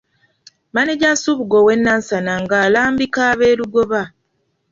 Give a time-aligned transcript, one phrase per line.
[0.75, 4.01] Maneja Nsubuga ow'e Nansana ng'alambika ab'e Lugoba.